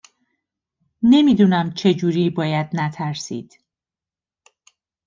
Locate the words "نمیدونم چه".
1.03-1.93